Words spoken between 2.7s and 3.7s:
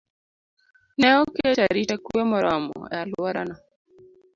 e alworano.